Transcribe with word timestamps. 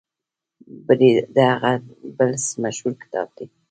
بریده 0.85 1.23
د 1.35 1.37
هغه 1.51 1.71
بل 2.17 2.31
مشهور 2.63 2.93
کتاب 3.01 3.27
دی. 3.37 3.45